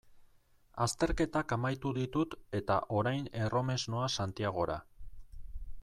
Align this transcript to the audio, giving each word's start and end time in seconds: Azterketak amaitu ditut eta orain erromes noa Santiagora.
Azterketak 0.85 1.53
amaitu 1.57 1.91
ditut 1.99 2.33
eta 2.61 2.79
orain 3.01 3.29
erromes 3.43 3.85
noa 3.97 4.09
Santiagora. 4.19 4.81